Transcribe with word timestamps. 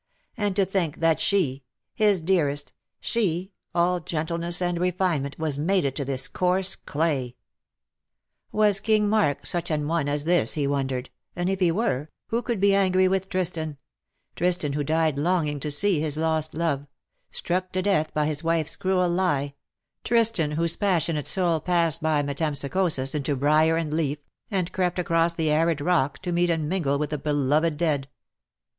And 0.35 0.55
to 0.55 0.65
think 0.65 0.97
that 0.99 1.19
she— 1.19 1.63
his 1.93 2.21
dearest, 2.21 2.73
she, 2.99 3.51
all 3.75 3.99
gentleness 3.99 4.59
and 4.59 4.79
refinement, 4.79 5.37
was 5.37 5.59
mated 5.59 5.95
to 5.97 6.03
this 6.03 6.27
coarse 6.27 6.73
clay! 6.75 7.35
Was 8.51 8.79
King 8.79 9.07
Marc 9.07 9.43
248 9.43 9.43
"who 9.43 9.43
knows 9.45 9.45
not 9.45 9.45
circe?" 9.45 9.51
such 9.51 9.71
an 9.77 9.87
one 9.87 10.09
as 10.11 10.25
this 10.25 10.53
he 10.55 10.65
wondered, 10.65 11.11
and 11.35 11.51
if 11.51 11.59
he 11.59 11.71
were, 11.71 12.09
who 12.29 12.41
could 12.41 12.59
be 12.59 12.73
angry 12.73 13.07
with 13.07 13.29
Tristan— 13.29 13.77
Tristan 14.35 14.73
who 14.73 14.83
died 14.83 15.19
longing 15.19 15.59
to 15.59 15.69
see 15.69 15.99
his 15.99 16.17
lost 16.17 16.55
love— 16.55 16.87
struck 17.29 17.71
to 17.73 17.83
death 17.83 18.11
by 18.11 18.25
his 18.25 18.43
wife's 18.43 18.75
cruel 18.77 19.07
lie— 19.07 19.53
Tristan 20.03 20.53
whose 20.53 20.75
passionate 20.75 21.27
soul 21.27 21.59
passed 21.59 22.01
by 22.01 22.23
metempsychosis 22.23 23.13
into 23.13 23.35
briar 23.35 23.77
and 23.77 23.93
leaf, 23.93 24.17
and 24.49 24.71
crept 24.73 24.97
across 24.97 25.35
the 25.35 25.51
arid 25.51 25.79
rock 25.79 26.17
to 26.23 26.31
meet 26.31 26.49
and 26.49 26.67
mingle 26.67 26.97
with 26.97 27.11
the 27.11 27.19
beloved 27.19 27.77
dead. 27.77 28.07